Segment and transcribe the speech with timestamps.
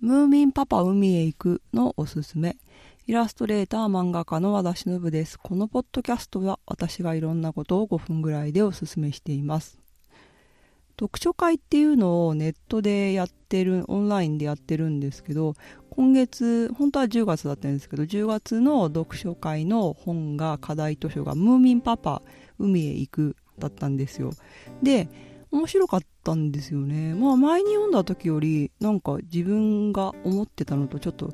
[0.00, 2.56] ムーミンパパ海へ行くのおすすめ。
[3.06, 5.38] イラストレーター漫画家の和田忍です。
[5.38, 9.78] このポッドキャストは私がいろんなことを5分ぐらいでおすすめしています。
[10.98, 15.54] 読書会っていうのをネットでやってる、オンラインでやってるんですけど、
[15.90, 22.22] 今月、本当は10月だったんですけど、10月の読書会の本が、課題図書が、ムーミンパパ、
[22.58, 24.30] 海へ行くだったんですよ。
[24.82, 25.08] で、
[25.54, 27.14] 面白かったんですよね。
[27.14, 31.32] まあ前に読んだ時より、なんか自分が思ってたのとちょっと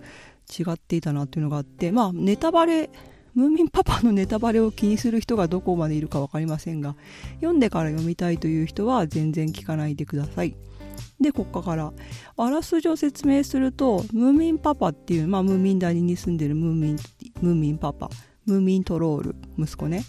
[0.51, 2.91] 違っていたなっていうのがあって、まあネタバレ、
[3.35, 6.97] ムーミンパパのネタバレを気にする人がどこまでいるか分かりませんが、
[7.37, 10.55] 読んでから読みたいという人は全然聞かないでください。
[11.19, 11.93] で、こっから、
[12.37, 16.97] あらすじを説明すると、ムーミンパパっていう、まあ、ムーミン谷に住んでるムーミン、
[17.41, 18.11] ムーミンパパ、
[18.47, 20.05] ムーミントロール、息子ね、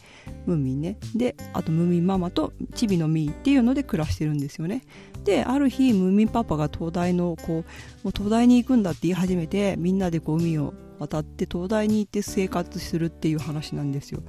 [0.45, 0.97] ムーミンね。
[1.15, 4.83] で、あとムーミンママとチビのミーっていうので暮らしてるんですよね。
[5.23, 7.63] で、ある日、ムーミンパパが東大の、こう、も
[8.05, 14.21] う東大に行くんだって言い始めて、みんなでこう海を渡って東大に行って生活するっていう話なんですよ。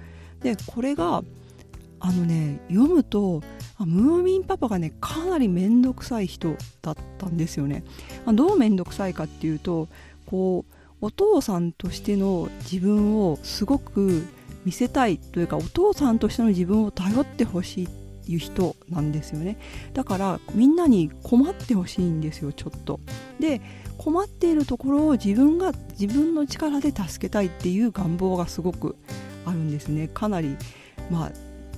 [0.43, 1.23] で、これが、
[2.05, 3.43] あのね読むと
[3.79, 7.85] あムーミンパパがねかなり面倒くさい人だったんですよね。
[8.27, 9.89] どう面倒くさいかっていうと
[10.27, 14.25] こうお父さんとしての自分をすごく
[14.65, 17.89] 見せたいというかお父さんとしての自分を頼ってほしい
[18.33, 19.59] いう人なんですよね。
[19.95, 23.01] だからみんなに困ってほしいんですよちょっと。
[23.41, 23.61] で
[23.99, 28.97] 困っているところを自分が自分の力で助けたいっていう願望がすごく
[29.45, 30.09] あるんですね。
[30.09, 30.57] かなり
[31.11, 31.33] まあ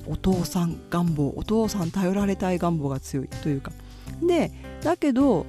[0.07, 3.73] お父さん願望お父さん頼られたい願望が強いというか。
[4.23, 4.53] で
[4.83, 5.47] だけど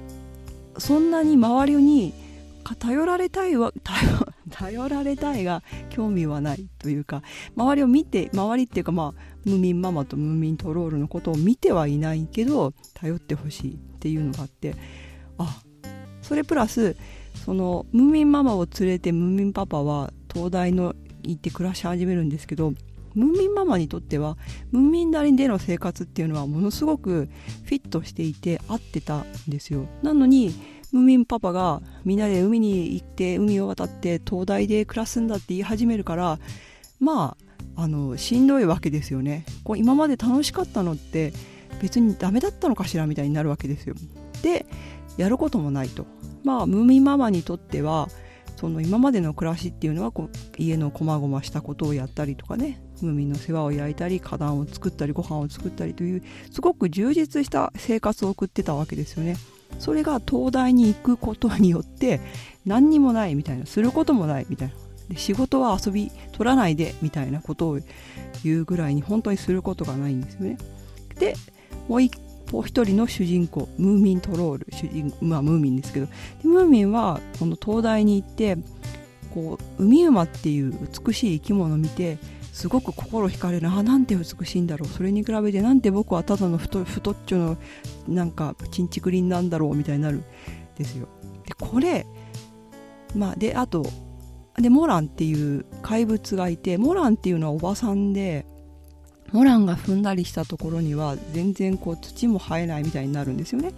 [0.78, 2.14] そんなに周りに
[2.74, 3.72] 頼られたいは
[4.50, 7.22] 頼られたいが興味はないというか
[7.56, 14.74] 周りを見て周りっていうかまあムーミンママとムーミントロールのことを見てはいないけど頼ってほしいっていうのがあって
[15.38, 15.62] あ
[16.22, 16.96] それプラス
[17.44, 22.72] そのムーミンママを連れてムーミンパパは東大の行って暮らし始めるんですけど
[23.14, 24.36] ムーミンママにとっては
[24.70, 27.28] ムーミン谷での生活っていうのはものすごく
[27.64, 29.86] フィットしていて合ってたんですよ。
[30.02, 30.52] なのに
[30.92, 36.38] ムーミンパパがみんなで海に行って海を渡って東大で暮らすんだって言い始めるから
[37.00, 37.36] ま
[37.76, 39.44] ああのしんどいわけですよね。
[39.62, 41.32] こう今まで楽しかったのって
[41.82, 43.94] 別にダメだったのかしらみたいになるわけですよ。
[44.42, 44.66] で
[45.16, 46.06] やることもないと。
[46.42, 48.08] まあムーミンママにとっては
[48.56, 52.80] その今までの暮らしっていうのはこう家のこまごましたことをやったりとかね。
[53.02, 59.36] ムーミンの世話を焼いたり花壇を作ったりご飯を作ったりというすごく充実した生活を送ってたわけですよね。
[59.78, 62.20] それが東大に行くことによって
[62.64, 64.74] 何にもないみたいなすることもないみたいな
[65.08, 67.80] で仕事は遊び取らないでみたいなことを
[68.42, 70.58] 言うぐらいに本当にすることがないんですよね。
[71.18, 71.34] で
[71.88, 72.12] もう一
[72.50, 76.08] 方一人の主人公ムーミントロール主人まあムーミンですけど
[76.42, 78.56] ムーミンはこの東大に行って
[79.32, 80.72] こう海馬っていう
[81.06, 82.18] 美しい生き物を見て
[82.56, 83.68] すごく心惹かれる。
[83.68, 84.88] あなんて美しいんだろう。
[84.88, 87.56] それに比べてなんて僕はただの太太っちょの
[88.08, 90.16] なんかちんちくりんなんだろうみたいになる。
[90.16, 90.24] ん
[90.74, 91.06] ですよ。
[91.44, 92.06] でこれ
[93.14, 93.84] まあであと
[94.58, 98.46] でモランっていう怪物がいてモランっていうのはおばさんで
[99.36, 103.72] モランが踏んだりしたところには全然こう土も生えないみたいになるんですよね。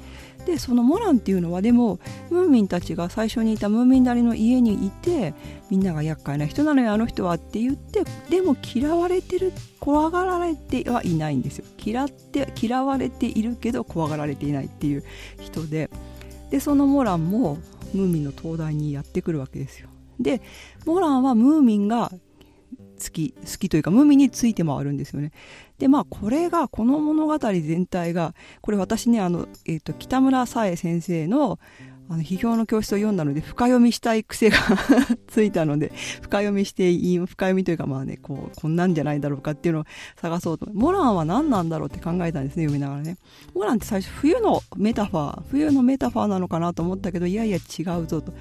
[0.47, 1.99] でそのモランっていうのはでも
[2.31, 5.35] ムーミンたちが最初にいたムーミンなりの家にいて
[5.69, 11.65] みんなが厄介な人なのよあの人はって言ってでも嫌われてる怖がられてはいないんですよ。
[11.85, 15.03] 嫌って嫌われているけど怖がられていないっていう
[15.41, 15.91] 人で。
[16.51, 17.59] でそのモランも
[17.93, 19.89] ムーミンの灯台にやってくるわけですよ。
[20.21, 20.41] で
[20.87, 22.13] モランはムーミンが
[23.03, 25.33] 好き好きというか無味について回るんですよね。
[25.79, 31.59] でまあこれがこの物語全体がこれ私ねあの、えーと、北村沙絵先生の
[32.11, 34.57] あの、批評の教室を読んだので、深読みしたい癖が
[35.29, 35.93] ついたので、
[36.23, 39.85] 深読みしていい、深読みというかまあね、こう、こんなんじゃないだろうかっていうのを
[40.17, 40.67] 探そうと。
[40.73, 43.19] モランは何なんだろうって考えたんですね、読みながらね。
[43.55, 48.33] モランって最初、冬のメタファー、冬のメタファーなのかなと思ったけど、いやいや違うぞと。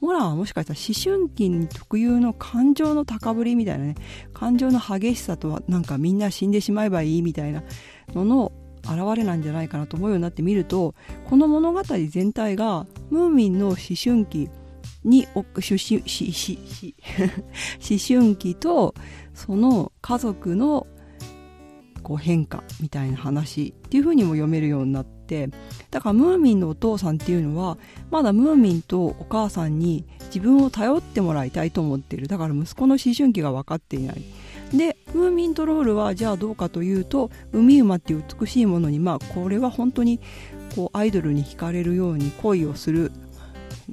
[0.00, 3.94] モランはもしかしたら思春期に特有の感情の高ぶりみたいなね、
[4.34, 7.62] 感情の激しさとは、なんかみんな死んでしまえばいいみたいな
[8.14, 8.52] のの
[8.84, 10.94] 現れなんじゃないかなと思うようになってみると
[11.28, 14.50] この物語全体がムーミンの思春期
[15.04, 15.44] に 思
[17.98, 18.94] 春期と
[19.34, 20.86] その家族の
[22.02, 25.48] こう変化みたいな話っていう風にも読めるようになって
[25.90, 27.78] だからムーミンのお父さんっていうのは
[28.10, 32.28] まだムーミンとお母さんに自分を頼ってもらいたいと思ってる。
[32.28, 34.22] だから息子の思春期が分かっていない。
[34.72, 40.20] でムーミントロールはじゃあどうかというと海馬っていう美しいものにまあこれは本当に
[40.74, 43.12] こうアイドルに惹かれるように恋をする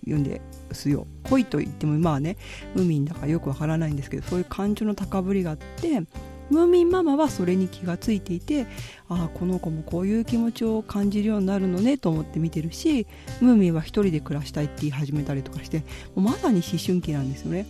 [0.03, 0.41] 言うんで
[0.71, 1.05] すよ。
[1.23, 2.37] 恋と言ってもまあね
[2.75, 6.01] ムーミンだからよくわからないんですけどそういう感情の高ぶりがあって
[6.49, 8.67] ムーミンママはそれに気がついていて
[9.07, 13.07] ああこの子もこういう気持ちを感じるようになるのねと思って見てるし
[13.39, 15.83] ムーミンは一人で暮らしたいって言い始めたりとかしても
[16.17, 17.65] うまさに思春期なんですよね。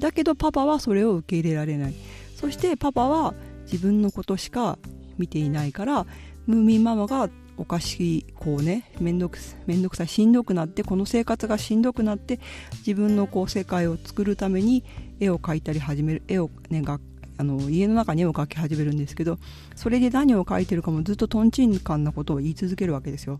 [0.00, 1.94] だけどパパはそれを受け入れられない。
[2.42, 3.34] そしてパパは
[3.66, 4.76] 自分のことしか
[5.16, 6.06] 見ていないから
[6.46, 12.40] ムーミンママがおかしいこうねめんどくめんどくさいしんどくなってこの生活がしんどくなって
[12.78, 14.82] 自分のこう世界を作るために
[15.20, 16.98] 絵を描いたり始める絵をねが
[17.38, 19.38] あの家の中に絵を描き始めるんですけど
[19.76, 23.38] それで何を描いてるかもずっととんちんかんなことを言い続けるわけですよ。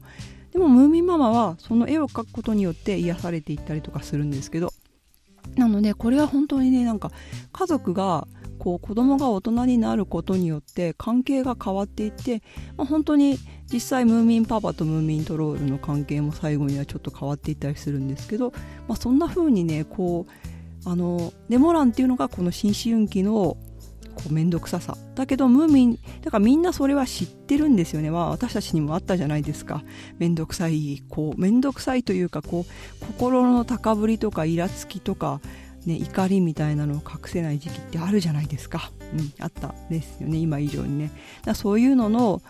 [0.52, 4.72] でもムーミンママはその絵を描くことによって癒されていったりとかするんですけど。
[5.56, 7.10] なのでこれは本当にねなんか
[7.52, 8.26] 家族が
[8.62, 12.44] こう子供が大人になることによって関係が変わっていって、
[12.76, 13.36] まあ、本当に
[13.72, 18.52] 実際ムーミンパパとムーミントロールの関係も最後にはちょっと変わっていったりするんですけど、
[18.86, 20.26] まあ、そんな風にねこ
[20.86, 23.56] うあのデモランっていうのがこの新思春期の
[24.14, 24.96] こう面倒くささ。
[25.16, 29.82] だけどムーミンだからみんなそれは知ってるんですよね、まあ、私たちにもあったじゃないですか。
[30.18, 32.64] 面倒くさいこう面倒くさいというかこ
[33.00, 35.40] う心の高ぶりとかイラつきとか
[35.86, 41.10] ね、怒りみたいなのを隠せない時期ってあるじゃないですか、うん、あったですよね今以上にね。
[41.44, 42.40] だそういうのの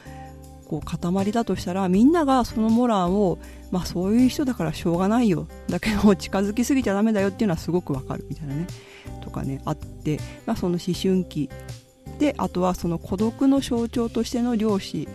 [0.69, 3.39] こう塊だとしたらみんながそのモランを
[3.71, 5.47] まあそういう人だからしょうがないよ。
[5.69, 8.27] だけど近づきすぎちゃダメだよっていうのはすごくわかる。
[8.29, 8.67] みたいなね。
[9.23, 11.51] とかねあって、まあ、その思春期
[12.19, 15.09] であとはその孤独の象徴としての漁師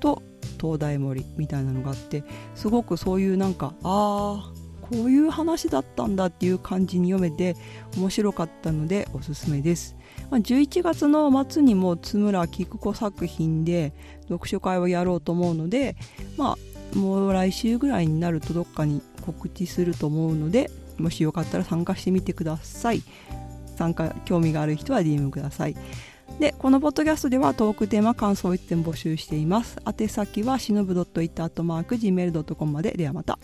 [0.00, 0.22] と
[0.60, 2.24] 東大森みたいなのがあって
[2.54, 4.55] すごくそういうなんかああ
[4.90, 7.56] こういう話だったんだっていう感じに読めて
[7.96, 9.96] 面白かったのでおすすめです。
[10.30, 13.92] まあ、11月の末にも津村菊子作品で
[14.28, 15.96] 読書会をやろうと思うので、
[16.36, 16.56] ま
[16.94, 23.02] あ、もう来週ぐらいになるとどっかに告知すると思うのでもしよかったら参加してみてください。
[23.76, 25.76] 参加興味がある人は DM ください。
[26.40, 29.78] でこのポッドキャストではトークテーマ感想を1点募集しています。
[29.86, 32.92] 宛先はしのぶ .it.gmail.com まで。
[32.92, 33.38] ではまた。